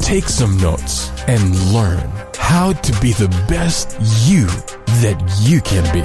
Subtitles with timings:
[0.00, 3.96] take some notes, and learn how to be the best
[4.28, 4.46] you
[5.00, 6.02] that you can be.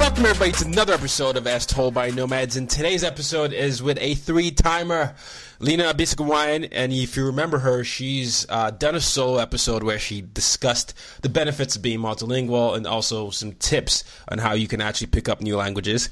[0.00, 2.56] Welcome everybody to another episode of As Told by Nomads.
[2.56, 5.14] And today's episode is with a three-timer,
[5.58, 6.68] Lena Biscawayan.
[6.72, 11.28] And if you remember her, she's uh, done a solo episode where she discussed the
[11.28, 15.40] benefits of being multilingual and also some tips on how you can actually pick up
[15.40, 16.08] new languages.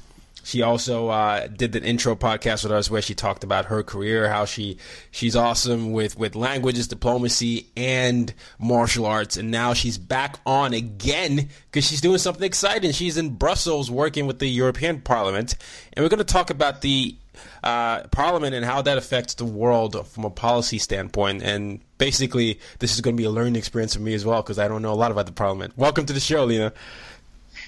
[0.49, 4.27] She also uh, did the intro podcast with us where she talked about her career,
[4.27, 4.77] how she
[5.11, 11.49] she's awesome with with languages, diplomacy, and martial arts, and now she's back on again
[11.67, 12.93] because she's doing something exciting.
[12.93, 15.55] She's in Brussels working with the European Parliament,
[15.93, 17.15] and we're going to talk about the
[17.63, 21.43] uh, Parliament and how that affects the world from a policy standpoint.
[21.43, 24.57] And basically, this is going to be a learning experience for me as well because
[24.57, 25.77] I don't know a lot about the Parliament.
[25.77, 26.73] Welcome to the show, Lena.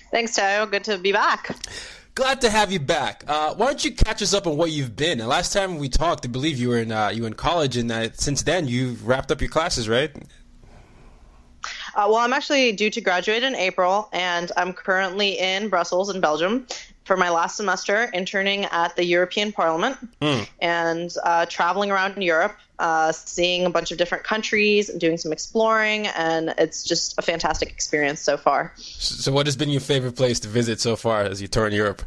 [0.09, 0.69] Thanks, Tayo.
[0.72, 1.56] Good to be back.
[2.13, 3.23] Glad to have you back.
[3.25, 5.19] Uh, why don't you catch us up on what you've been?
[5.19, 7.77] The last time we talked, I believe you were in uh, you were in college,
[7.77, 10.11] and uh, since then you've wrapped up your classes, right?
[11.95, 16.19] Uh, well, I'm actually due to graduate in April, and I'm currently in Brussels in
[16.19, 16.67] Belgium
[17.06, 20.47] for my last semester, interning at the European Parliament Mm.
[20.59, 26.07] and uh, traveling around Europe, uh, seeing a bunch of different countries, doing some exploring,
[26.07, 28.73] and it's just a fantastic experience so far.
[28.78, 31.73] So, what has been your favorite place to visit so far as you tour in
[31.73, 32.03] Europe?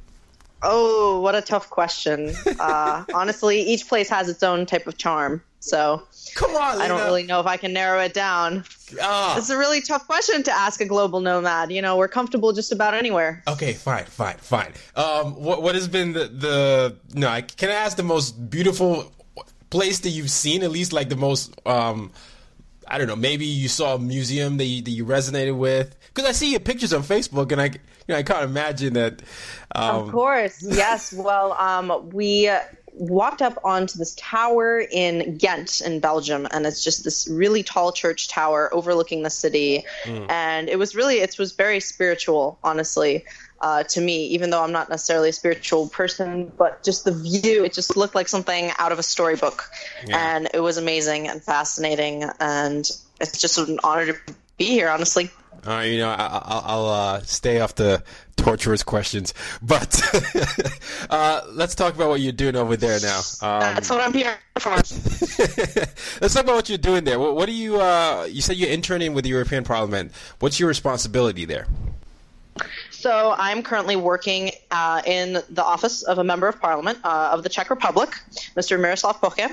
[0.63, 2.33] Oh, what a tough question.
[2.59, 6.03] Uh, honestly, each place has its own type of charm, so
[6.35, 8.65] Come on, I don't really know if I can narrow it down.
[9.01, 9.39] Ah.
[9.39, 11.71] It's a really tough question to ask a global nomad.
[11.71, 13.43] You know, we're comfortable just about anywhere.
[13.47, 14.73] Okay, fine, fine, fine.
[14.97, 17.29] Um, what what has been the the no?
[17.29, 19.13] I, can I ask the most beautiful
[19.71, 20.65] place that you've seen?
[20.65, 22.11] At least like the most um,
[22.89, 23.17] I don't know.
[23.17, 25.97] Maybe you saw a museum that you, that you resonated with.
[26.13, 29.23] Because I see your pictures on Facebook, and I you know I can't imagine that.
[29.75, 31.13] Um, Of course, yes.
[31.17, 32.61] Well, um, we uh,
[32.95, 37.93] walked up onto this tower in Ghent, in Belgium, and it's just this really tall
[37.93, 39.85] church tower overlooking the city,
[40.31, 43.25] and it was really it was very spiritual, honestly.
[43.61, 47.65] Uh, to me, even though I'm not necessarily a spiritual person, but just the view,
[47.65, 49.71] it just looked like something out of a storybook.
[50.07, 50.37] Yeah.
[50.37, 52.25] And it was amazing and fascinating.
[52.41, 52.87] And
[53.21, 54.19] it's just an honor to
[54.59, 55.31] be here, honestly.
[55.67, 58.03] Uh, you know, I, I'll, I'll uh, stay off the
[58.37, 59.33] torturous questions,
[59.63, 60.01] but
[61.11, 63.19] uh, let's talk about what you're doing over there now.
[63.41, 64.71] Um, That's what I'm here for.
[66.21, 67.19] let's talk about what you're doing there.
[67.19, 67.81] What, what do you?
[67.81, 70.13] Uh, you said you're interning with the European Parliament.
[70.41, 71.67] What's your responsibility there?
[72.91, 77.43] So I'm currently working uh, in the office of a member of parliament uh, of
[77.43, 78.11] the Czech Republic,
[78.57, 78.81] Mr.
[78.81, 79.51] Miroslav Poche.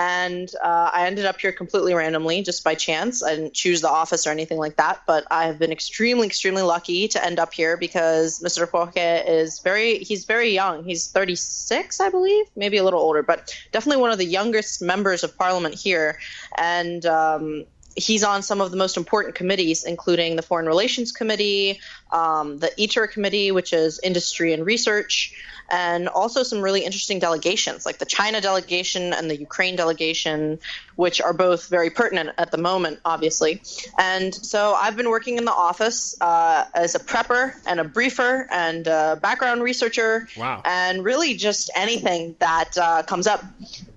[0.00, 3.22] And uh, I ended up here completely randomly, just by chance.
[3.22, 6.62] I didn't choose the office or anything like that, but I have been extremely, extremely
[6.62, 8.66] lucky to end up here because Mr.
[8.66, 10.84] Poche is very, he's very young.
[10.84, 15.22] He's 36, I believe, maybe a little older, but definitely one of the youngest members
[15.22, 16.18] of parliament here.
[16.56, 17.66] And um,
[17.96, 21.80] he's on some of the most important committees, including the Foreign Relations Committee,
[22.12, 25.34] um, the ITRE Committee, which is Industry and Research,
[25.72, 30.58] and also some really interesting delegations, like the China delegation and the Ukraine delegation,
[30.96, 33.62] which are both very pertinent at the moment, obviously.
[33.96, 38.48] And so I've been working in the office uh, as a prepper and a briefer
[38.50, 40.62] and a background researcher, Wow.
[40.64, 43.44] and really just anything that uh, comes up.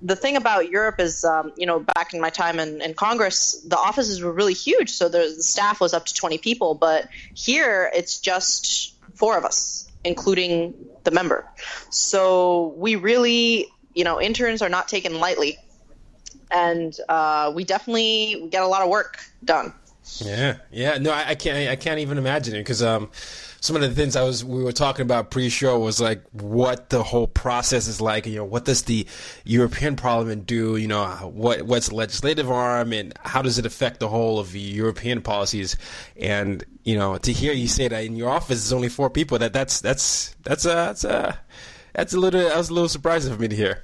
[0.03, 3.53] the thing about Europe is, um, you know, back in my time in, in Congress,
[3.65, 6.73] the offices were really huge, so the, the staff was up to 20 people.
[6.73, 11.45] But here, it's just four of us, including the member.
[11.89, 15.57] So we really, you know, interns are not taken lightly,
[16.49, 19.73] and uh, we definitely get a lot of work done.
[20.19, 20.97] Yeah, yeah.
[20.97, 21.69] No, I, I can't.
[21.69, 23.09] I can't even imagine it because um,
[23.61, 27.01] some of the things I was we were talking about pre-show was like what the
[27.01, 28.25] whole process is like.
[28.25, 29.07] You know, what does the
[29.45, 30.75] European Parliament do?
[30.75, 34.51] You know, what what's the legislative arm and how does it affect the whole of
[34.51, 35.77] the European policies?
[36.17, 39.39] And you know, to hear you say that in your office is only four people,
[39.39, 41.39] that that's that's that's a that's a
[41.93, 43.83] that's a little that was a little surprising for me to hear.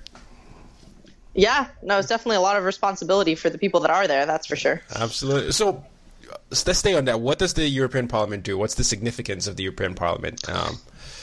[1.36, 4.26] Yeah, no, it's definitely a lot of responsibility for the people that are there.
[4.26, 4.82] That's for sure.
[4.94, 5.54] Absolutely.
[5.54, 5.86] So
[6.50, 7.22] let's stay on that.
[7.22, 8.58] What does the European Parliament do?
[8.58, 10.48] What's the significance of the European Parliament?
[10.50, 10.80] Um,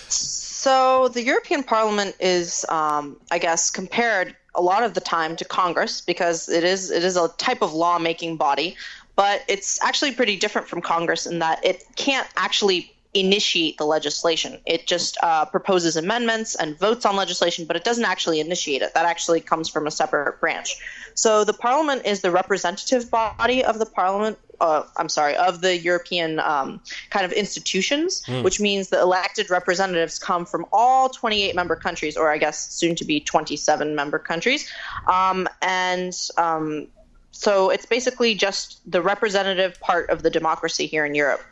[0.08, 5.44] so the European Parliament is, um, I guess, compared a lot of the time to
[5.44, 8.76] Congress because it is it is a type of lawmaking body,
[9.14, 14.58] but it's actually pretty different from Congress in that it can't actually initiate the legislation.
[14.66, 18.94] It just uh, proposes amendments and votes on legislation, but it doesn't actually initiate it.
[18.94, 20.76] That actually comes from a separate branch.
[21.14, 24.38] So the Parliament is the representative body of the Parliament.
[24.60, 26.80] Uh, I'm sorry, of the European um,
[27.10, 28.42] kind of institutions, mm.
[28.42, 32.94] which means the elected representatives come from all 28 member countries, or I guess soon
[32.96, 34.70] to be 27 member countries,
[35.06, 36.86] um, and um,
[37.32, 41.42] so it's basically just the representative part of the democracy here in Europe.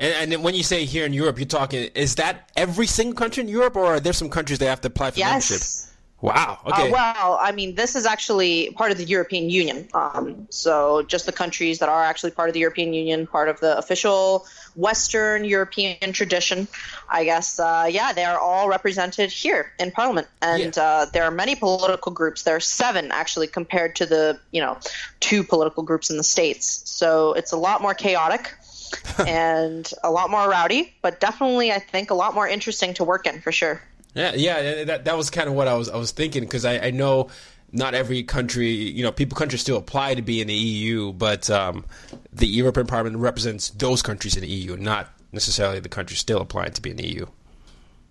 [0.00, 3.42] And, and when you say here in Europe, you're talking is that every single country
[3.42, 5.50] in Europe, or are there some countries that have to apply for yes.
[5.50, 5.90] membership?
[6.22, 6.58] Wow.
[6.64, 6.88] Uh, okay.
[6.88, 9.88] Uh, well, I mean, this is actually part of the European Union.
[9.94, 13.60] Um, so just the countries that are actually part of the European Union, part of
[13.60, 16.68] the official Western European tradition,
[17.08, 17.58] I guess.
[17.58, 20.82] Uh, yeah, they are all represented here in Parliament, and yeah.
[20.82, 22.42] uh, there are many political groups.
[22.42, 24.78] There are seven actually, compared to the you know
[25.20, 26.82] two political groups in the states.
[26.84, 28.54] So it's a lot more chaotic.
[29.26, 33.26] and a lot more rowdy, but definitely, I think, a lot more interesting to work
[33.26, 33.82] in for sure.
[34.14, 36.78] Yeah, yeah, that that was kind of what I was I was thinking because I,
[36.78, 37.28] I know
[37.72, 41.48] not every country, you know, people countries still apply to be in the EU, but
[41.50, 41.84] um,
[42.32, 46.72] the European Parliament represents those countries in the EU, not necessarily the countries still applying
[46.72, 47.26] to be in the EU.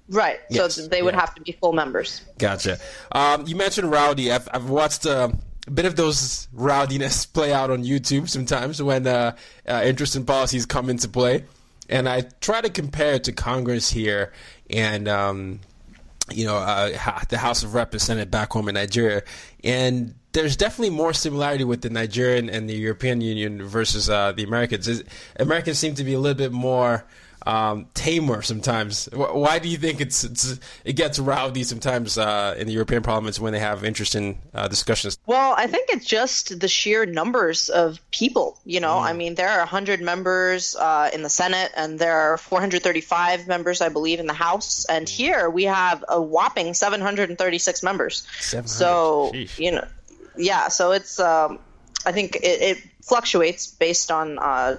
[0.07, 0.39] Right.
[0.49, 0.75] Yes.
[0.75, 1.19] So they would yeah.
[1.19, 2.21] have to be full members.
[2.37, 2.79] Gotcha.
[3.11, 4.31] Um, you mentioned rowdy.
[4.31, 5.05] I've, I've watched.
[5.05, 5.29] Uh,
[5.67, 9.35] a bit of those rowdiness play out on YouTube sometimes when uh,
[9.67, 11.45] uh, interesting policies come into play.
[11.89, 14.31] And I try to compare it to Congress here
[14.69, 15.59] and, um,
[16.31, 16.91] you know, uh,
[17.29, 19.23] the House of Representatives back home in Nigeria.
[19.63, 24.43] And there's definitely more similarity with the Nigerian and the European Union versus uh, the
[24.43, 25.03] Americans.
[25.37, 27.05] Americans seem to be a little bit more
[27.45, 29.07] um, tamer sometimes.
[29.13, 33.39] Why do you think it's, it's it gets rowdy sometimes uh, in the European parliaments
[33.39, 35.17] when they have interesting uh, discussions?
[35.25, 38.59] Well, I think it's just the sheer numbers of people.
[38.65, 39.03] You know, mm.
[39.03, 43.81] I mean, there are 100 members uh, in the Senate, and there are 435 members,
[43.81, 44.85] I believe, in the House.
[44.85, 45.09] And mm.
[45.09, 48.27] here we have a whopping 736 members.
[48.39, 48.69] 700.
[48.69, 49.59] So Sheesh.
[49.59, 49.87] you know,
[50.37, 50.67] yeah.
[50.67, 51.59] So it's um,
[52.05, 54.77] I think it, it fluctuates based on uh,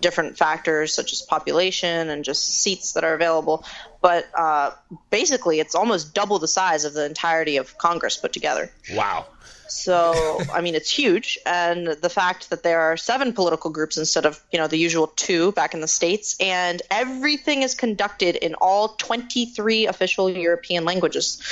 [0.00, 3.64] different factors such as population and just seats that are available.
[4.00, 4.72] But uh,
[5.10, 8.70] basically, it's almost double the size of the entirety of Congress put together.
[8.92, 9.26] Wow.
[9.68, 11.38] So, I mean, it's huge.
[11.46, 15.06] And the fact that there are seven political groups instead of, you know, the usual
[15.06, 21.42] two back in the States, and everything is conducted in all 23 official European languages.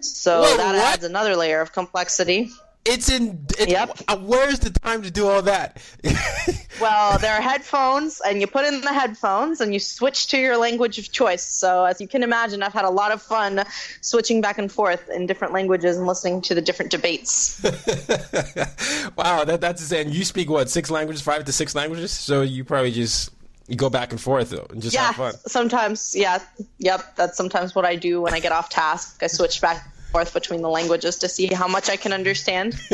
[0.00, 0.94] So Whoa, that what?
[0.94, 2.50] adds another layer of complexity.
[2.84, 3.46] It's in.
[3.58, 3.98] It, yep.
[4.20, 5.82] Where's the time to do all that?
[6.80, 10.56] well, there are headphones, and you put in the headphones, and you switch to your
[10.56, 11.44] language of choice.
[11.44, 13.64] So, as you can imagine, I've had a lot of fun
[14.00, 17.62] switching back and forth in different languages and listening to the different debates.
[19.16, 20.10] wow, that, that's insane.
[20.10, 22.10] You speak what six languages, five to six languages?
[22.10, 23.32] So you probably just
[23.68, 25.34] you go back and forth though, and just yeah, have fun.
[25.46, 26.38] Sometimes, yeah,
[26.78, 27.16] yep.
[27.16, 29.22] That's sometimes what I do when I get off task.
[29.22, 32.74] I switch back forth between the languages to see how much I can understand.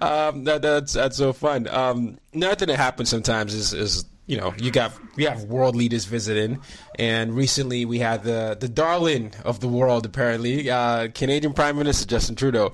[0.00, 1.68] um, that, that's that's so fun.
[1.68, 5.74] Um, another thing that happens sometimes is is you know you got we have world
[5.74, 6.60] leaders visiting,
[6.98, 12.06] and recently we had the the darling of the world apparently uh, Canadian Prime Minister
[12.06, 12.72] Justin Trudeau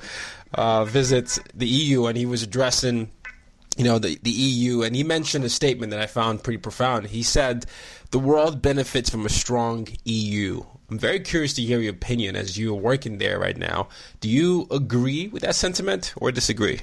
[0.54, 3.10] uh, visits the EU, and he was addressing
[3.76, 7.06] you know the the EU, and he mentioned a statement that I found pretty profound.
[7.06, 7.66] He said
[8.10, 10.64] the world benefits from a strong EU.
[10.88, 13.88] I'm very curious to hear your opinion as you're working there right now.
[14.21, 16.81] Do you agree with that sentiment or disagree?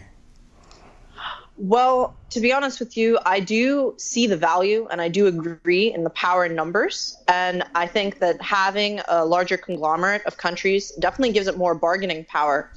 [1.55, 5.93] Well, to be honest with you, I do see the value and I do agree
[5.93, 7.15] in the power in numbers.
[7.27, 12.25] And I think that having a larger conglomerate of countries definitely gives it more bargaining
[12.25, 12.71] power.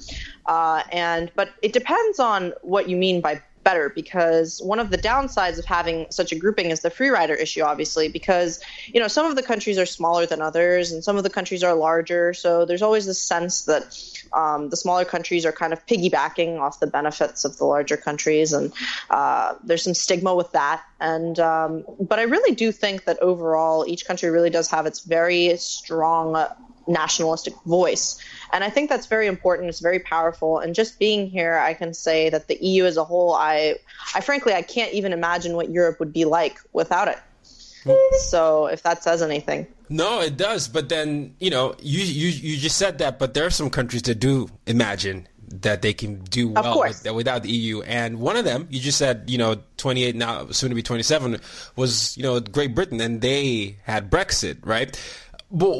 [0.45, 4.97] Uh, and but it depends on what you mean by better because one of the
[4.97, 8.61] downsides of having such a grouping is the free rider issue obviously because
[8.93, 11.63] you know some of the countries are smaller than others and some of the countries
[11.65, 12.33] are larger.
[12.33, 13.83] So there's always this sense that
[14.31, 18.53] um, the smaller countries are kind of piggybacking off the benefits of the larger countries
[18.53, 18.71] and
[19.09, 20.81] uh, there's some stigma with that.
[21.01, 24.99] And um, but i really do think that overall each country really does have its
[25.01, 26.25] very strong
[26.87, 28.17] nationalistic voice
[28.51, 29.69] and I think that's very important.
[29.69, 30.59] It's very powerful.
[30.59, 33.75] And just being here, I can say that the EU as a whole, I,
[34.15, 37.17] I frankly, I can't even imagine what Europe would be like without it.
[38.29, 39.67] So if that says anything.
[39.89, 40.67] No, it does.
[40.67, 44.01] But then, you know, you, you, you just said that, but there are some countries
[44.03, 47.81] that do imagine that they can do well with, without the EU.
[47.81, 51.39] And one of them, you just said, you know, 28 now, soon to be 27,
[51.75, 54.99] was, you know, Great Britain, and they had Brexit, right?
[55.49, 55.71] But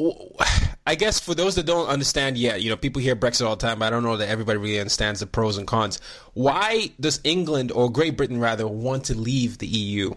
[0.88, 3.66] I guess for those that don't understand yet, you know, people hear Brexit all the
[3.66, 6.00] time, but I don't know that everybody really understands the pros and cons.
[6.32, 10.14] Why does England or Great Britain rather want to leave the EU?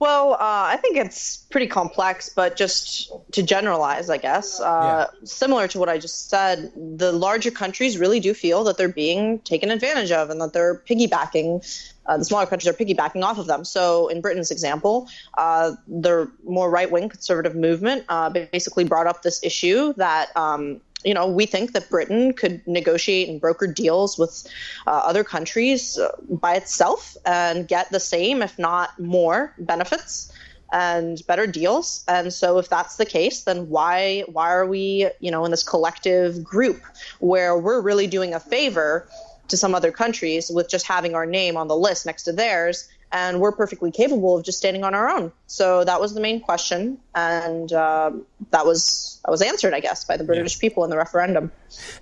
[0.00, 5.20] Well, uh, I think it's pretty complex, but just to generalize, I guess, uh, yeah.
[5.24, 9.38] similar to what I just said, the larger countries really do feel that they're being
[9.40, 11.64] taken advantage of and that they're piggybacking
[12.08, 13.64] uh, the smaller countries are piggybacking off of them.
[13.64, 19.22] So, in Britain's example, uh, the more right wing conservative movement uh, basically brought up
[19.22, 20.36] this issue that.
[20.36, 24.44] Um, you know, we think that Britain could negotiate and broker deals with
[24.84, 30.32] uh, other countries uh, by itself and get the same, if not more, benefits
[30.72, 32.04] and better deals.
[32.08, 35.62] And so if that's the case, then why why are we, you know, in this
[35.62, 36.82] collective group
[37.20, 39.08] where we're really doing a favor
[39.48, 42.88] to some other countries with just having our name on the list next to theirs
[43.10, 45.32] and we're perfectly capable of just standing on our own.
[45.46, 50.04] So that was the main question, and um, that was that was answered, I guess,
[50.04, 50.60] by the British yeah.
[50.60, 51.50] people in the referendum.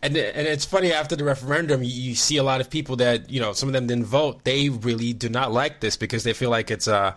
[0.03, 3.41] And and it's funny after the referendum, you see a lot of people that you
[3.41, 4.45] know some of them didn't vote.
[4.45, 7.13] They really do not like this because they feel like it's a uh,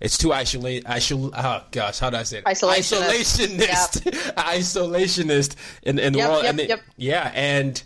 [0.00, 0.84] it's too isolate.
[0.84, 2.44] Isol- oh gosh, how do I say it?
[2.44, 3.58] Isolationist.
[3.58, 4.04] Isolationist.
[4.04, 4.14] Yep.
[4.36, 6.42] Isolationist in, in the yep, world.
[6.42, 6.80] Yep, and they, yep.
[6.96, 7.82] Yeah, and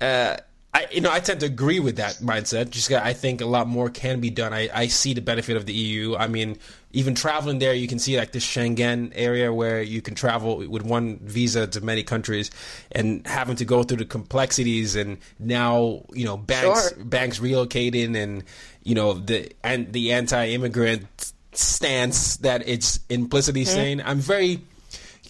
[0.00, 0.36] uh,
[0.76, 2.68] I, you know, I tend to agree with that mindset.
[2.68, 4.52] Just I think a lot more can be done.
[4.52, 6.14] I, I see the benefit of the EU.
[6.14, 6.58] I mean,
[6.92, 10.82] even traveling there, you can see like this Schengen area where you can travel with
[10.82, 12.50] one visa to many countries,
[12.92, 17.04] and having to go through the complexities and now you know banks sure.
[17.06, 18.44] banks relocating and
[18.82, 23.74] you know the and the anti-immigrant stance that it's implicitly mm-hmm.
[23.74, 24.02] saying.
[24.02, 24.60] I'm very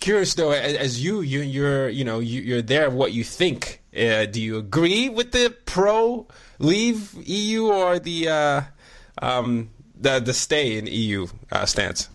[0.01, 2.91] curious though, as, as you you you're you know you, you're there.
[2.91, 6.27] What you think uh, do you agree with the pro
[6.59, 8.61] leave EU or the uh,
[9.23, 12.09] um, the the stay in EU uh, stance?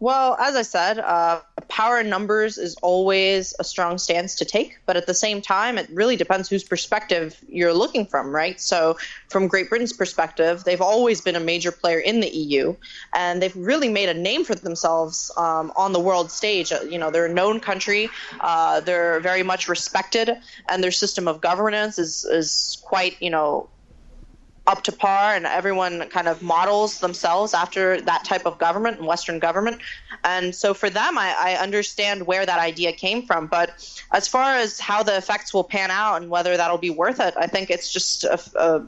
[0.00, 4.78] Well, as I said, uh, power in numbers is always a strong stance to take,
[4.86, 8.60] but at the same time, it really depends whose perspective you're looking from, right?
[8.60, 8.96] So,
[9.28, 12.74] from Great Britain's perspective, they've always been a major player in the EU,
[13.14, 16.72] and they've really made a name for themselves um, on the world stage.
[16.72, 18.08] Uh, you know, they're a known country,
[18.40, 20.30] uh, they're very much respected,
[20.68, 23.68] and their system of governance is is quite, you know,
[24.68, 29.06] up to par and everyone kind of models themselves after that type of government and
[29.06, 29.80] Western government.
[30.22, 33.46] And so for them, I, I, understand where that idea came from.
[33.46, 33.70] But
[34.12, 37.32] as far as how the effects will pan out and whether that'll be worth it,
[37.38, 38.86] I think it's just a, a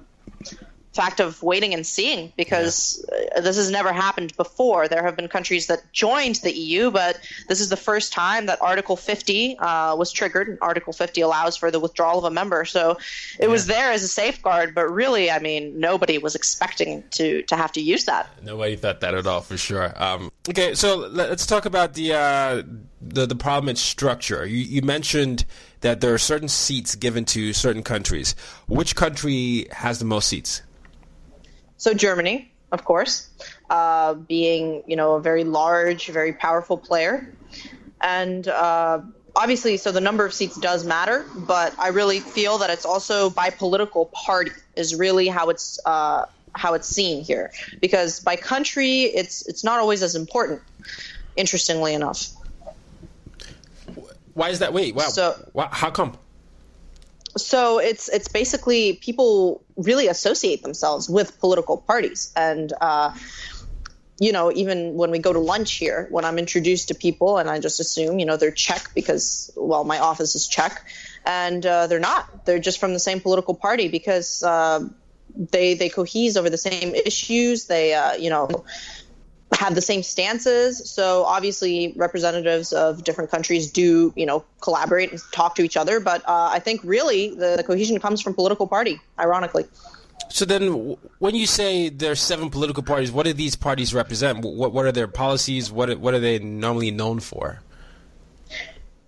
[0.92, 3.40] fact of waiting and seeing because yeah.
[3.40, 4.88] this has never happened before.
[4.88, 8.61] There have been countries that joined the EU, but this is the first time that
[8.61, 10.59] Article 50 uh, was triggered.
[10.61, 12.92] Article 50 allows for the withdrawal of a member, so
[13.38, 13.47] it yeah.
[13.47, 14.75] was there as a safeguard.
[14.75, 18.28] But really, I mean, nobody was expecting to to have to use that.
[18.42, 19.92] Nobody thought that at all, for sure.
[19.97, 22.62] Um, okay, so let's talk about the uh,
[23.00, 24.44] the, the parliament structure.
[24.44, 25.44] You, you mentioned
[25.80, 28.35] that there are certain seats given to certain countries.
[28.66, 30.62] Which country has the most seats?
[31.80, 33.26] So Germany, of course,
[33.70, 37.32] uh, being you know a very large, very powerful player,
[38.02, 39.00] and uh,
[39.34, 41.25] obviously, so the number of seats does matter.
[41.34, 46.26] But I really feel that it's also by political party is really how it's uh,
[46.54, 50.60] how it's seen here, because by country, it's it's not always as important.
[51.34, 52.26] Interestingly enough.
[54.34, 54.75] Why is that?
[54.75, 55.08] Wait, wow.
[55.08, 56.18] So, how come?
[57.37, 62.32] So it's it's basically people really associate themselves with political parties.
[62.37, 63.14] And uh,
[64.18, 67.49] you know even when we go to lunch here when i'm introduced to people and
[67.49, 70.84] i just assume you know they're czech because well my office is czech.
[71.25, 72.46] And uh, they're not.
[72.46, 74.80] They're just from the same political party because uh,
[75.37, 77.66] they they cohese over the same issues.
[77.66, 78.64] They uh, you know
[79.52, 80.90] have the same stances.
[80.90, 86.00] So obviously, representatives of different countries do, you know, collaborate and talk to each other.
[86.00, 89.64] But uh, I think really the, the, cohesion comes from political party, ironically.
[90.28, 94.45] So then, when you say there's seven political parties, what do these parties represent?
[94.45, 95.73] What what are their policies?
[95.73, 97.61] What what are they normally known for?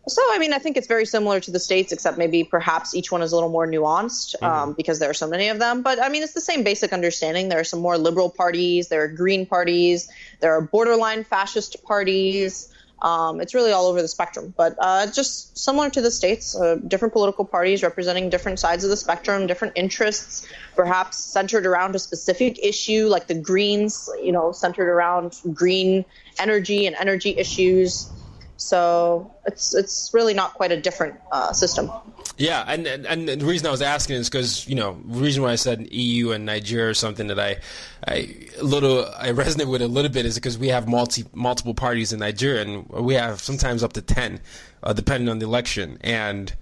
[0.09, 3.13] So, I mean, I think it's very similar to the states, except maybe perhaps each
[3.13, 4.73] one is a little more nuanced um, mm-hmm.
[4.73, 5.83] because there are so many of them.
[5.83, 7.49] But I mean, it's the same basic understanding.
[7.49, 12.69] There are some more liberal parties, there are green parties, there are borderline fascist parties.
[13.01, 16.77] Um, it's really all over the spectrum, but uh, just similar to the states, uh,
[16.87, 21.99] different political parties representing different sides of the spectrum, different interests, perhaps centered around a
[21.99, 26.05] specific issue, like the Greens, you know, centered around green
[26.39, 28.09] energy and energy issues.
[28.57, 31.91] So it's it's really not quite a different uh, system.
[32.39, 35.43] Yeah, and, and, and the reason I was asking is because you know the reason
[35.43, 37.59] why I said EU and Nigeria or something that I
[38.07, 42.13] I little I resonate with a little bit is because we have multi multiple parties
[42.13, 44.41] in Nigeria and we have sometimes up to ten,
[44.83, 46.55] uh, depending on the election and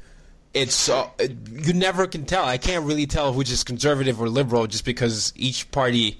[0.53, 1.09] it's uh,
[1.53, 2.45] you never can tell.
[2.45, 6.19] I can't really tell which is conservative or liberal just because each party,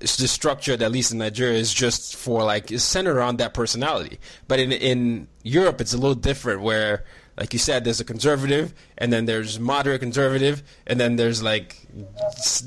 [0.00, 4.18] the structure, at least in Nigeria, is just for like is centered around that personality.
[4.48, 7.04] But in in Europe, it's a little different where
[7.36, 11.76] like you said, there's a conservative, and then there's moderate conservative, and then there's like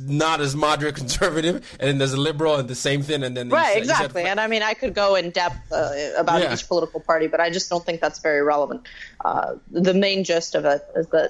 [0.06, 3.50] not as moderate conservative, and then there's a liberal, and the same thing, and then
[3.50, 4.24] right, said, exactly.
[4.24, 6.54] Said, and I mean, I could go in depth uh, about yeah.
[6.54, 8.88] each political party, but I just don't think that's very relevant.
[9.24, 11.30] Uh, the main gist of it is that.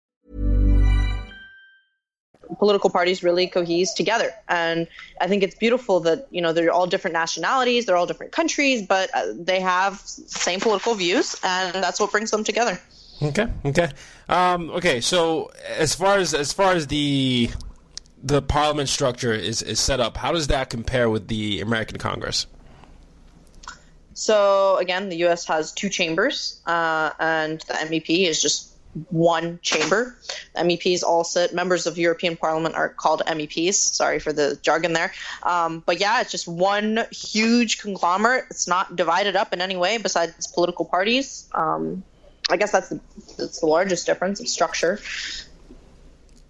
[2.59, 4.31] Political parties really cohese together.
[4.47, 4.87] And
[5.19, 8.85] I think it's beautiful that, you know, they're all different nationalities, they're all different countries,
[8.85, 12.79] but uh, they have same political views, and that's what brings them together.
[13.21, 13.47] Okay.
[13.65, 13.89] Okay.
[14.29, 15.01] Um, okay.
[15.01, 17.49] So as far as as far as the
[18.23, 22.47] the parliament structure is, is set up, how does that compare with the American Congress?
[24.13, 25.45] So again, the U.S.
[25.47, 28.70] has two chambers, uh, and the MEP is just
[29.09, 30.17] one chamber.
[30.55, 31.53] MEPs all sit.
[31.53, 33.73] Members of European Parliament are called MEPs.
[33.73, 35.13] Sorry for the jargon there.
[35.43, 38.45] Um, but yeah, it's just one huge conglomerate.
[38.49, 41.47] It's not divided up in any way besides political parties.
[41.53, 42.03] Um,
[42.49, 42.99] I guess that's the,
[43.37, 44.99] that's the largest difference of structure.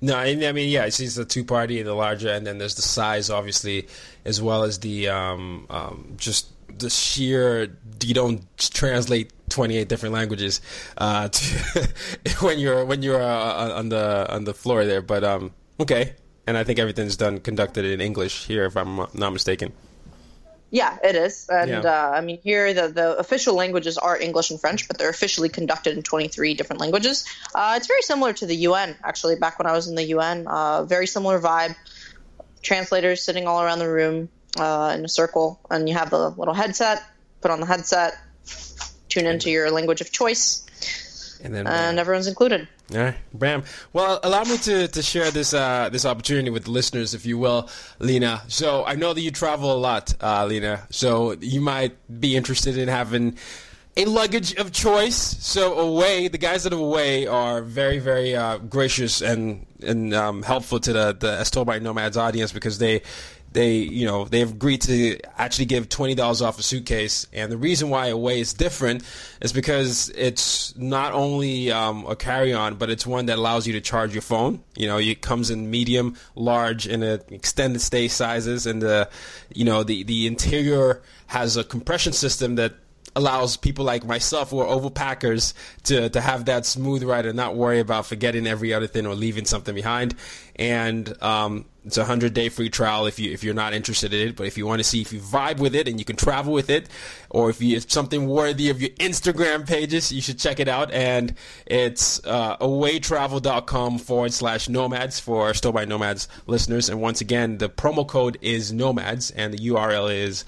[0.03, 2.81] No, I mean, yeah, it's the two party, and the larger, and then there's the
[2.81, 3.87] size, obviously,
[4.25, 7.77] as well as the um, um, just the sheer.
[8.03, 10.61] You don't translate 28 different languages
[10.97, 11.89] uh, to,
[12.41, 15.01] when you're when you're uh, on the on the floor there.
[15.01, 16.15] But um, okay,
[16.47, 19.73] and I think everything's done conducted in English here, if I'm not mistaken.
[20.73, 21.47] Yeah, it is.
[21.49, 21.79] And yeah.
[21.81, 25.49] uh, I mean, here the, the official languages are English and French, but they're officially
[25.49, 27.25] conducted in 23 different languages.
[27.53, 30.47] Uh, it's very similar to the UN, actually, back when I was in the UN.
[30.47, 31.75] Uh, very similar vibe.
[32.61, 36.53] Translators sitting all around the room uh, in a circle, and you have the little
[36.53, 37.03] headset,
[37.41, 38.17] put on the headset,
[39.09, 40.67] tune into your language of choice,
[41.43, 42.67] and then and everyone's included.
[42.93, 43.63] All right, Bram.
[43.93, 47.37] Well, allow me to, to share this uh, this opportunity with the listeners, if you
[47.37, 48.41] will, Lena.
[48.47, 50.87] So I know that you travel a lot, uh, Lena.
[50.89, 53.37] So you might be interested in having
[53.97, 55.15] a luggage of choice.
[55.15, 60.43] So away, the guys that are away are very, very uh, gracious and and um,
[60.43, 63.01] helpful to the the by Nomads audience because they
[63.51, 67.57] they you know they've agreed to actually give twenty dollars off a suitcase, and the
[67.57, 69.03] reason why Away is different
[69.41, 73.81] is because it's not only um, a carry-on, but it's one that allows you to
[73.81, 74.63] charge your phone.
[74.75, 79.09] You know, it comes in medium, large, and extended stay sizes, and the
[79.53, 82.73] you know the the interior has a compression system that
[83.15, 87.55] allows people like myself who are overpackers to, to have that smooth ride and not
[87.55, 90.15] worry about forgetting every other thing or leaving something behind.
[90.55, 94.29] And um, it's a hundred day free trial if you if you're not interested in
[94.29, 94.35] it.
[94.35, 96.53] But if you want to see if you vibe with it and you can travel
[96.53, 96.87] with it,
[97.29, 100.91] or if you, it's something worthy of your Instagram pages, you should check it out.
[100.91, 106.89] And it's uh, awaytravel.com forward slash nomads for Stowe by Nomads listeners.
[106.89, 110.45] And once again, the promo code is nomads, and the URL is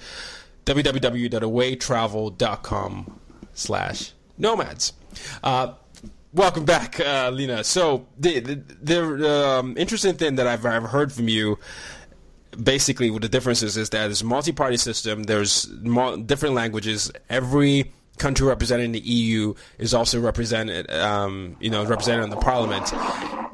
[0.64, 3.20] www.awaytravel.com
[3.52, 4.92] slash nomads.
[5.42, 5.74] Uh,
[6.32, 7.64] welcome back, uh, Lena.
[7.64, 11.58] So the the, the um, interesting thing that I've, I've heard from you
[12.62, 17.92] basically what the difference is is that it's a multi-party system there's different languages every
[18.18, 22.92] country representing the EU is also represented, um, you know, represented in the Parliament.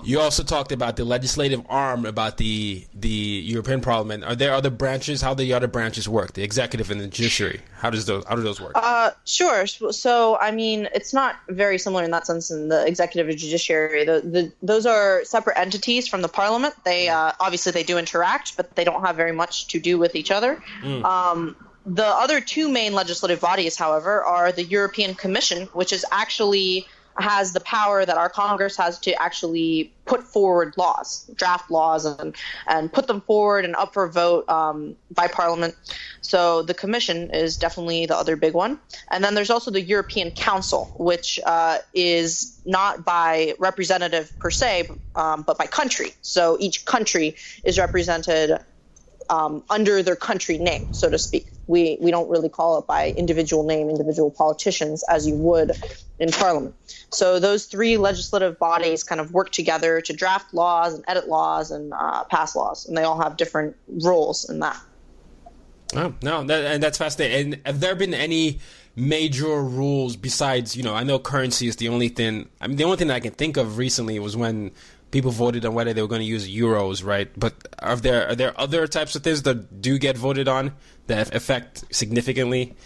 [0.04, 4.24] You also talked about the legislative arm about the the European Parliament.
[4.24, 5.20] Are there other branches?
[5.20, 6.32] How do the other branches work?
[6.34, 7.60] The executive and the judiciary.
[7.78, 8.72] How does those how do those work?
[8.74, 9.66] Uh, sure.
[9.66, 14.04] So I mean, it's not very similar in that sense in the executive and judiciary.
[14.04, 16.74] The, the those are separate entities from the Parliament.
[16.84, 20.14] They uh, obviously they do interact, but they don't have very much to do with
[20.14, 20.62] each other.
[20.82, 21.04] Mm.
[21.04, 26.86] Um, the other two main legislative bodies, however, are the European Commission, which is actually
[27.16, 32.34] has the power that our Congress has to actually put forward laws, draft laws, and
[32.66, 35.74] and put them forward and up for vote um, by Parliament.
[36.20, 38.78] So the Commission is definitely the other big one,
[39.10, 44.88] and then there's also the European Council, which uh, is not by representative per se,
[45.14, 46.12] um, but by country.
[46.22, 48.58] So each country is represented
[49.30, 51.46] um, under their country name, so to speak.
[51.66, 55.72] We we don't really call it by individual name, individual politicians, as you would
[56.18, 56.74] in Parliament.
[57.10, 61.70] So those three legislative bodies kind of work together to draft laws and edit laws
[61.70, 64.78] and uh, pass laws, and they all have different roles in that.
[65.94, 67.54] Oh no, that, and that's fascinating.
[67.54, 68.58] And have there been any
[68.96, 72.48] major rules besides, you know, I know currency is the only thing.
[72.60, 74.72] I mean, the only thing I can think of recently was when
[75.10, 77.30] people voted on whether they were going to use euros, right?
[77.38, 80.72] But are there are there other types of things that do get voted on
[81.06, 82.76] that affect significantly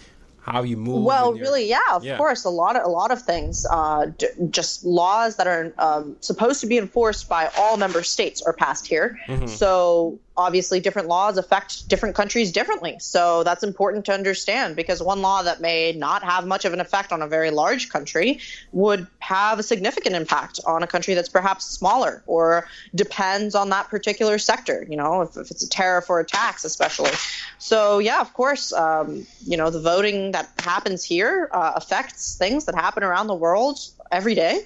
[0.45, 1.03] how you move?
[1.03, 2.17] Well, really, yeah, of yeah.
[2.17, 3.65] course, a lot of a lot of things.
[3.69, 8.41] Uh, d- just laws that are um, supposed to be enforced by all member states
[8.43, 9.17] are passed here.
[9.27, 9.47] Mm-hmm.
[9.47, 12.97] So obviously different laws affect different countries differently.
[12.99, 16.81] So that's important to understand because one law that may not have much of an
[16.81, 18.39] effect on a very large country
[18.71, 23.89] would have a significant impact on a country that's perhaps smaller or depends on that
[23.89, 27.11] particular sector, you know, if, if it's a tariff or a tax, especially.
[27.57, 32.65] So, yeah, of course, um, you know, the voting that happens here uh, affects things
[32.65, 33.79] that happen around the world
[34.11, 34.65] every day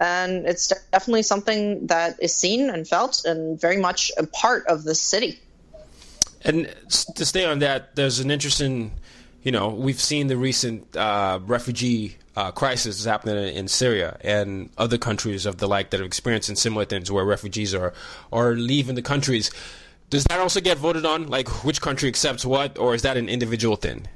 [0.00, 4.83] and it's definitely something that is seen and felt and very much a part of
[4.84, 5.40] the city.
[6.42, 6.72] And
[7.16, 8.92] to stay on that, there's an interesting,
[9.42, 14.68] you know, we've seen the recent uh, refugee uh, crisis is happening in Syria and
[14.76, 17.92] other countries of the like that are experiencing similar things where refugees are
[18.32, 19.50] are leaving the countries.
[20.10, 21.28] Does that also get voted on?
[21.28, 24.08] Like which country accepts what, or is that an individual thing?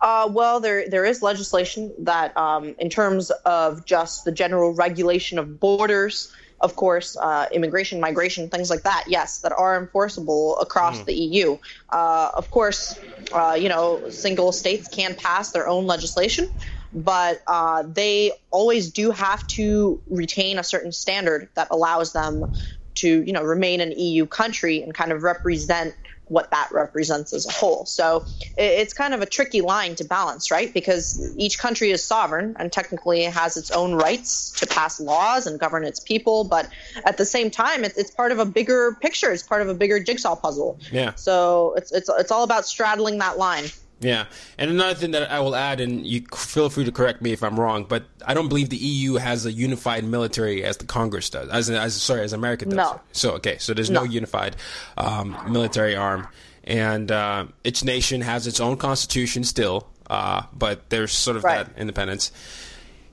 [0.00, 5.38] Uh, well, there there is legislation that, um, in terms of just the general regulation
[5.38, 11.00] of borders, of course, uh, immigration, migration, things like that, yes, that are enforceable across
[11.00, 11.04] mm.
[11.04, 11.58] the EU.
[11.90, 12.98] Uh, of course,
[13.32, 16.48] uh, you know, single states can pass their own legislation,
[16.92, 22.50] but uh, they always do have to retain a certain standard that allows them
[22.94, 25.94] to, you know, remain an EU country and kind of represent
[26.28, 27.86] what that represents as a whole.
[27.86, 28.24] So
[28.56, 30.72] it's kind of a tricky line to balance, right?
[30.72, 35.58] Because each country is sovereign and technically has its own rights to pass laws and
[35.60, 36.68] govern its people, but
[37.04, 39.30] at the same time, it's, it's part of a bigger picture.
[39.30, 40.80] It's part of a bigger jigsaw puzzle.
[40.90, 41.14] Yeah.
[41.14, 43.66] So it's it's it's all about straddling that line.
[43.98, 44.26] Yeah,
[44.58, 47.42] and another thing that I will add, and you feel free to correct me if
[47.42, 51.30] I'm wrong, but I don't believe the EU has a unified military as the Congress
[51.30, 52.74] does, as, as sorry, as America does.
[52.74, 53.00] No.
[53.12, 54.56] So okay, so there's no, no unified
[54.98, 56.28] um, military arm,
[56.64, 61.66] and uh, each nation has its own constitution still, uh, but there's sort of right.
[61.66, 62.32] that independence.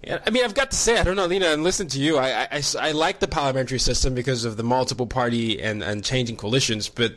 [0.05, 2.17] I mean, I've got to say, I don't know, Lena, and listen to you.
[2.17, 6.35] I, I, I like the parliamentary system because of the multiple party and, and changing
[6.35, 7.13] coalitions, but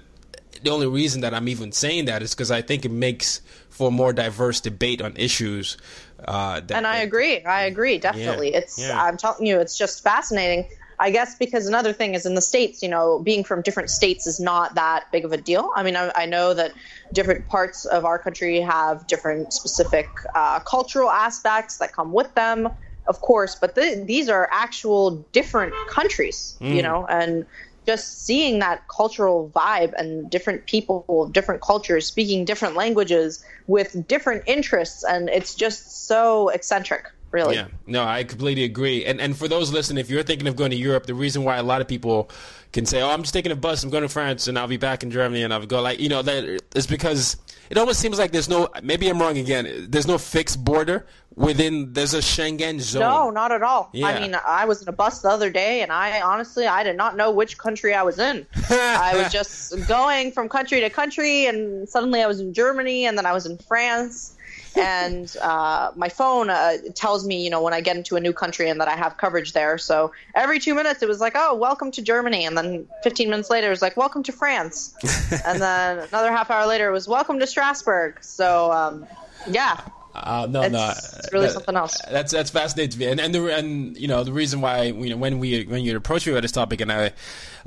[0.63, 3.41] the only reason that I'm even saying that is because I think it makes
[3.71, 5.77] for a more diverse debate on issues.
[6.25, 7.45] Uh, that, and I agree.
[7.45, 7.99] I agree.
[7.99, 8.53] Definitely.
[8.53, 8.79] Yeah, it's.
[8.79, 9.03] Yeah.
[9.03, 10.69] I'm telling you, it's just fascinating.
[10.99, 14.27] I guess because another thing is in the states, you know, being from different states
[14.27, 15.71] is not that big of a deal.
[15.77, 16.73] I mean, I, I know that
[17.13, 22.71] different parts of our country have different specific uh, cultural aspects that come with them,
[23.07, 26.75] of course, but the, these are actual different countries, mm.
[26.75, 27.45] you know, and
[27.87, 34.07] just seeing that cultural vibe and different people of different cultures speaking different languages with
[34.09, 37.07] different interests, and it's just so eccentric.
[37.33, 37.57] Really.
[37.57, 39.05] Yeah, no, I completely agree.
[39.05, 41.57] And and for those listening, if you're thinking of going to Europe, the reason why
[41.57, 42.31] a lot of people
[42.73, 44.77] can say, "Oh, I'm just taking a bus, I'm going to France, and I'll be
[44.77, 47.37] back in Germany," and I'll go like, you know, that is because
[47.69, 48.69] it almost seems like there's no.
[48.83, 49.87] Maybe I'm wrong again.
[49.89, 51.05] There's no fixed border
[51.37, 51.93] within.
[51.93, 53.01] There's a Schengen zone.
[53.01, 53.91] No, not at all.
[53.93, 54.07] Yeah.
[54.07, 56.97] I mean, I was in a bus the other day, and I honestly, I did
[56.97, 58.47] not know which country I was in.
[58.71, 63.17] I was just going from country to country, and suddenly I was in Germany, and
[63.17, 64.33] then I was in France.
[64.77, 68.33] and uh, my phone uh, tells me, you know, when I get into a new
[68.33, 69.79] country and that I have coverage there.
[69.79, 73.51] So every two minutes, it was like, "Oh, welcome to Germany," and then 15 minutes
[73.51, 74.95] later, it was like, "Welcome to France,"
[75.47, 79.07] and then another half hour later, it was "Welcome to Strasbourg." So um,
[79.49, 79.81] yeah,
[80.17, 82.01] Uh, no, It's- no, it's really something else.
[82.11, 85.11] That's that's fascinating to me, and and the and you know the reason why you
[85.11, 87.13] know when we when you approached me about this topic and I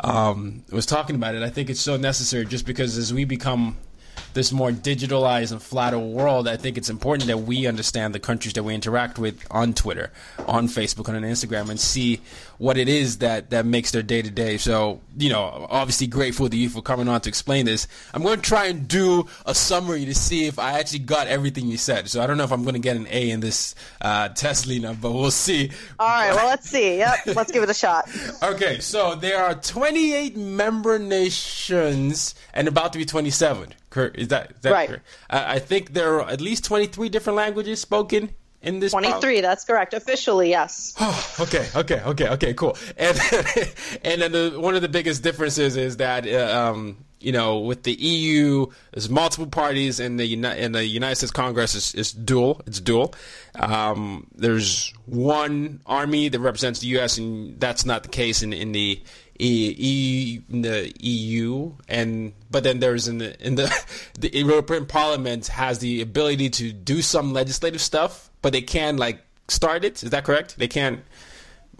[0.03, 3.77] um, was talking about it, I think it's so necessary just because as we become
[4.33, 8.53] this more digitalized and flatter world, I think it's important that we understand the countries
[8.53, 10.11] that we interact with on Twitter,
[10.47, 12.21] on Facebook, and on Instagram, and see
[12.57, 14.57] what it is that, that makes their day to day.
[14.57, 17.87] So, you know, obviously grateful to you for coming on to explain this.
[18.13, 21.67] I'm going to try and do a summary to see if I actually got everything
[21.67, 22.09] you said.
[22.09, 24.67] So I don't know if I'm going to get an A in this uh, test,
[24.67, 25.71] Lena, but we'll see.
[25.99, 26.33] all right.
[26.33, 26.97] Well, let's see.
[26.97, 28.09] Yep, let's give it a shot.
[28.41, 33.73] Okay, so there are 28 member nations and about to be 27.
[33.95, 34.87] Is that, is that Right.
[34.89, 35.05] correct?
[35.29, 38.29] Uh, I think there are at least 23 different languages spoken
[38.61, 38.91] in this.
[38.91, 39.41] 23.
[39.41, 39.93] That's correct.
[39.93, 40.93] Officially, yes.
[41.39, 42.77] okay, okay, okay, okay, cool.
[42.97, 43.17] And
[44.03, 47.83] and then the, one of the biggest differences is that uh, um, you know with
[47.83, 52.11] the EU, there's multiple parties, and the Uni- and the United States Congress is, is
[52.11, 52.61] dual.
[52.67, 53.13] It's dual.
[53.55, 58.71] Um, there's one army that represents the U.S., and that's not the case in in
[58.73, 59.01] the.
[59.41, 63.73] E, e, the EU and but then there's in the in the
[64.19, 69.21] the European Parliament has the ability to do some legislative stuff, but they can like
[69.47, 70.03] start it.
[70.03, 70.57] Is that correct?
[70.57, 70.99] They can't.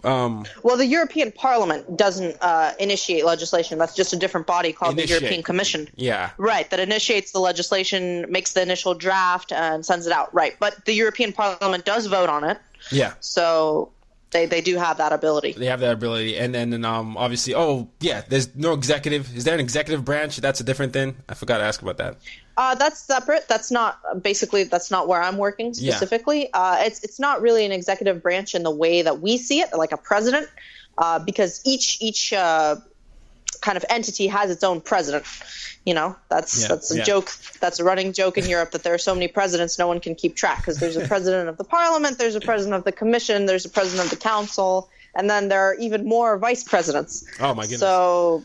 [0.02, 3.78] Um, Well, the European Parliament doesn't uh, initiate legislation.
[3.78, 5.08] That's just a different body called Initiate.
[5.18, 5.88] the European Commission.
[5.94, 6.30] yeah.
[6.38, 10.32] Right, that initiates the legislation, makes the initial draft, and sends it out.
[10.34, 12.56] Right, but the European Parliament does vote on it,
[12.90, 13.12] Yeah.
[13.20, 13.92] so
[14.30, 15.52] they, they do have that ability.
[15.52, 19.36] They have that ability, and then and, um, obviously, oh yeah, there's no executive.
[19.36, 20.36] Is there an executive branch?
[20.36, 21.16] That's a different thing.
[21.28, 22.16] I forgot to ask about that.
[22.56, 23.48] Uh, that's separate.
[23.48, 25.92] That's not basically that's not where I'm working Yeah.
[25.96, 26.52] specifically.
[26.52, 29.70] Uh, it's it's not really an executive branch in the way that we see it,
[29.76, 30.48] like a president,
[30.98, 32.76] uh, because each each uh,
[33.60, 35.24] kind of entity has its own president.
[35.84, 37.04] You know, that's Yeah, that's a yeah.
[37.04, 37.30] joke.
[37.60, 40.14] That's a running joke in Europe that there are so many presidents, no one can
[40.14, 43.46] keep track because there's a president of the parliament, there's a president of the commission,
[43.46, 47.24] there's a president of the council, and then there are even more vice presidents.
[47.40, 47.80] Oh my goodness.
[47.80, 48.44] So,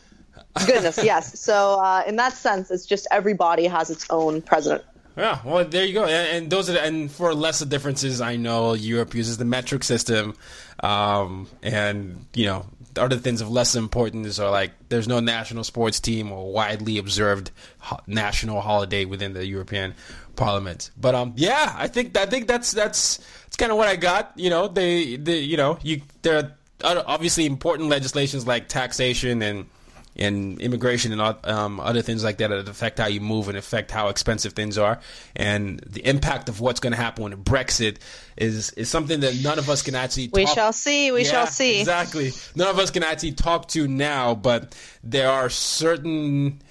[0.66, 1.40] goodness, yes.
[1.40, 4.84] So, uh, in that sense, it's just every body has its own president.
[5.18, 6.06] Yeah, well, there you go.
[6.06, 10.36] And, those are, the, and for lesser differences, I know Europe uses the metric system,
[10.82, 12.66] um, and you know,
[12.98, 17.52] other things of less importance are like there's no national sports team or widely observed
[17.80, 19.94] ho- national holiday within the European
[20.36, 20.92] Parliament.
[21.00, 24.34] But um, yeah, I think I think that's that's that's kind of what I got.
[24.36, 29.68] You know, they, they you know, you there are obviously important legislations like taxation and
[30.16, 33.92] and immigration and um, other things like that that affect how you move and affect
[33.92, 35.00] how expensive things are.
[35.36, 37.98] And the impact of what's going to happen when Brexit
[38.38, 40.30] is is something that none of us can actually.
[40.32, 41.12] We talk- shall see.
[41.12, 41.80] We shall see.
[41.80, 42.32] Exactly.
[42.56, 46.62] None of us can actually talk to now, but there are certain,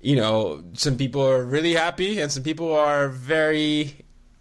[0.00, 3.96] you know, some people are really happy and some people are very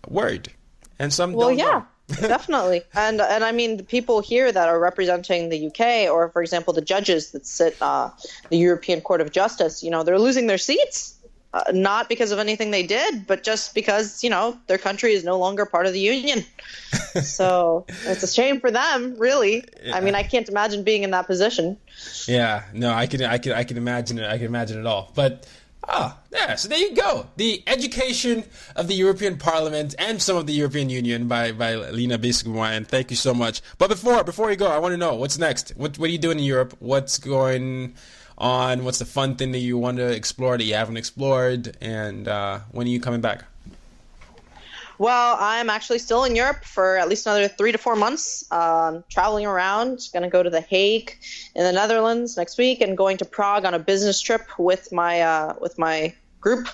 [0.08, 0.52] worried,
[1.00, 1.86] and some Well, don't yeah, know.
[2.20, 2.84] Definitely.
[2.94, 6.74] And and I mean, the people here that are representing the UK, or for example,
[6.74, 8.10] the judges that sit uh,
[8.50, 11.18] the European Court of Justice, you know, they're losing their seats.
[11.54, 15.26] Uh, not because of anything they did, but just because you know their country is
[15.26, 16.46] no longer part of the union.
[17.24, 19.66] so it's a shame for them, really.
[19.94, 21.76] I mean, I can't imagine being in that position.
[22.26, 24.26] Yeah, no, I can, I can, I can imagine it.
[24.26, 25.12] I can imagine it all.
[25.14, 25.46] But
[25.88, 26.56] ah, yeah.
[26.56, 27.28] So there you go.
[27.38, 28.44] The education
[28.76, 32.88] of the European Parliament and some of the European Union by by Lena Biscuit.
[32.88, 33.62] Thank you so much.
[33.78, 35.72] But before before you go, I want to know what's next.
[35.72, 36.76] What what are you doing in Europe?
[36.80, 37.96] What's going
[38.38, 38.84] on?
[38.84, 41.78] What's the fun thing that you want to explore that you haven't explored?
[41.82, 43.46] And uh, when are you coming back?
[45.02, 48.46] Well, I'm actually still in Europe for at least another three to four months.
[48.52, 51.18] Um, traveling around, going to go to The Hague
[51.56, 55.22] in the Netherlands next week, and going to Prague on a business trip with my
[55.22, 56.68] uh, with my group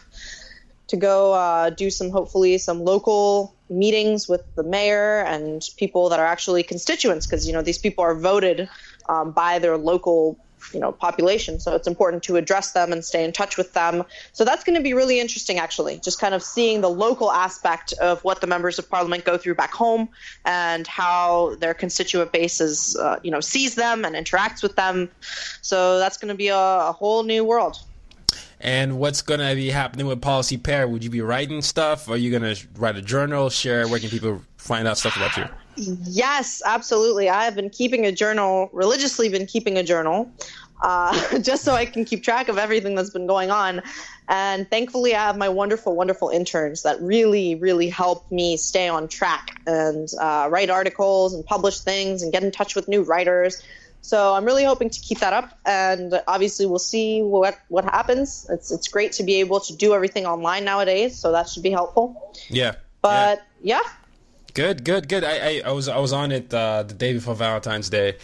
[0.88, 6.20] to go uh, do some hopefully some local meetings with the mayor and people that
[6.20, 8.68] are actually constituents because you know these people are voted
[9.08, 10.38] um, by their local
[10.74, 11.60] you know population.
[11.60, 14.04] So it's important to address them and stay in touch with them.
[14.34, 17.93] So that's going to be really interesting actually just kind of seeing the local aspect
[17.93, 20.10] of what the members of parliament go through back home
[20.46, 25.10] and how their constituent base is uh, you know sees them and interacts with them.
[25.62, 27.78] So that's going to be a, a whole new world
[28.60, 30.88] and what's going to be happening with Policy Pair?
[30.88, 32.10] Would you be writing stuff?
[32.10, 33.50] Are you going to write a journal?
[33.50, 33.88] Share?
[33.88, 35.46] Where can people find out stuff about you?
[35.76, 37.30] Yes, absolutely.
[37.30, 40.32] I have been keeping a journal, religiously been keeping a journal,
[40.82, 43.82] uh, just so I can keep track of everything that's been going on.
[44.28, 49.08] And thankfully, I have my wonderful, wonderful interns that really, really help me stay on
[49.08, 53.62] track and uh, write articles and publish things and get in touch with new writers.
[54.08, 58.48] So I'm really hoping to keep that up, and obviously we'll see what what happens.
[58.50, 61.72] It's it's great to be able to do everything online nowadays, so that should be
[61.72, 62.34] helpful.
[62.50, 62.76] Yeah.
[63.02, 63.89] But yeah, yeah
[64.58, 65.24] Good, good, good.
[65.24, 68.17] I, I, I, was I was on it uh, the day before Valentine's Day,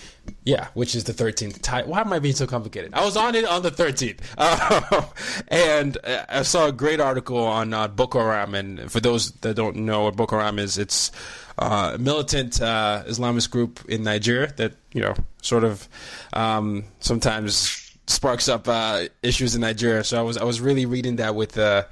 [0.43, 1.63] yeah, which is the thirteenth.
[1.86, 2.96] Why am I being so complicated?
[2.96, 5.04] I was on it on the thirteenth, uh,
[5.50, 8.56] and I saw a great article on uh, Boko Haram.
[8.56, 11.12] And for those that don't know what Boko Haram is, it's
[11.58, 15.88] uh, a militant uh, Islamist group in Nigeria that you know sort of
[16.34, 20.04] um, sometimes sparks up uh, issues in Nigeria.
[20.04, 21.84] So I was I was really reading that with uh,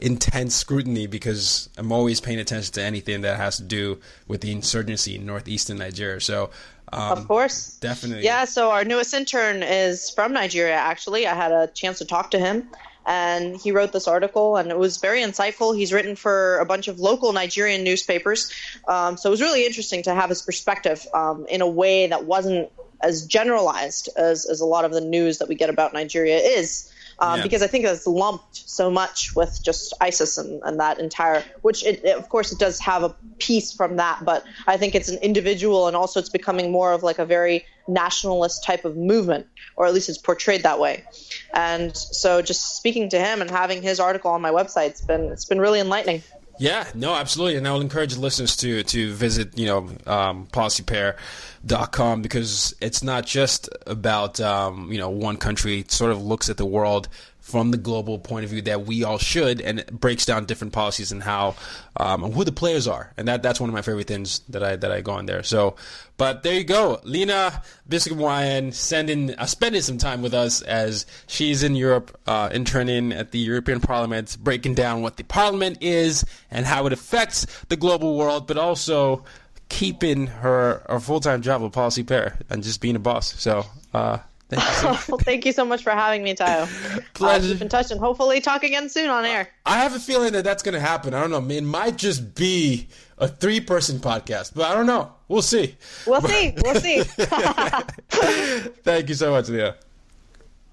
[0.00, 4.52] intense scrutiny because I'm always paying attention to anything that has to do with the
[4.52, 6.20] insurgency in northeastern Nigeria.
[6.20, 6.50] So.
[6.90, 8.24] Um, of course, definitely.
[8.24, 8.46] Yeah.
[8.46, 10.76] So our newest intern is from Nigeria.
[10.76, 12.66] Actually, I had a chance to talk to him,
[13.08, 15.76] and he wrote this article, and it was very insightful.
[15.76, 18.52] He's written for a bunch of local Nigerian newspapers,
[18.86, 22.26] um, so it was really interesting to have his perspective um, in a way that
[22.26, 26.36] wasn't as generalized as, as a lot of the news that we get about Nigeria
[26.36, 26.92] is.
[27.20, 27.42] Um, yeah.
[27.42, 31.84] Because I think it's lumped so much with just ISIS and, and that entire, which
[31.84, 35.08] it, it, of course it does have a piece from that, but I think it's
[35.08, 39.46] an individual and also it's becoming more of like a very nationalist type of movement,
[39.76, 41.04] or at least it's portrayed that way.
[41.52, 45.32] And so just speaking to him and having his article on my website, it's been
[45.32, 46.22] it's been really enlightening.
[46.58, 52.22] Yeah, no, absolutely, and I will encourage listeners to to visit, you know, um, policypair.com
[52.22, 55.80] because it's not just about um, you know one country.
[55.80, 57.08] It sort of looks at the world
[57.48, 60.74] from the global point of view that we all should, and it breaks down different
[60.74, 61.56] policies and how
[61.96, 64.62] um, and who the players are, and that that's one of my favorite things that
[64.62, 65.42] I that I go on there.
[65.42, 65.74] So,
[66.18, 71.62] but there you go, Lena Biscomwayan sending uh, spending some time with us as she's
[71.62, 76.66] in Europe, uh, interning at the European Parliament, breaking down what the Parliament is and
[76.66, 79.24] how it affects the global world, but also
[79.70, 83.40] keeping her, her full time job with Policy Pair and just being a boss.
[83.40, 83.64] So.
[83.94, 86.66] Uh, Thank you, so well, thank you so much for having me, Tayo.
[87.14, 87.54] Pleasure.
[87.54, 89.48] Uh, in touch and hopefully talk again soon on air.
[89.66, 91.12] I have a feeling that that's going to happen.
[91.14, 91.54] I don't know.
[91.54, 95.12] It might just be a three person podcast, but I don't know.
[95.28, 95.76] We'll see.
[96.06, 96.54] We'll see.
[96.64, 97.02] We'll see.
[98.84, 99.76] thank you so much, Leah.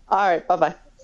[0.08, 0.48] All right.
[0.48, 0.76] Bye bye.